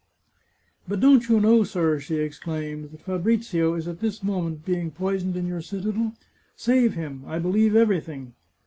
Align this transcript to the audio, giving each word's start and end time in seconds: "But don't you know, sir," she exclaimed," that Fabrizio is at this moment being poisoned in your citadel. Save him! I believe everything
"But 0.87 0.99
don't 0.99 1.29
you 1.29 1.39
know, 1.39 1.63
sir," 1.63 1.99
she 1.99 2.15
exclaimed," 2.15 2.89
that 2.91 3.01
Fabrizio 3.01 3.75
is 3.75 3.87
at 3.87 3.99
this 3.99 4.23
moment 4.23 4.65
being 4.65 4.89
poisoned 4.89 5.37
in 5.37 5.45
your 5.45 5.61
citadel. 5.61 6.15
Save 6.55 6.95
him! 6.95 7.21
I 7.27 7.37
believe 7.37 7.75
everything 7.75 8.33